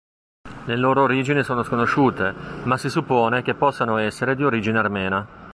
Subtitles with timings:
[0.65, 5.27] Le loro origini sono sconosciute, ma si suppone che posano essere di origine armena.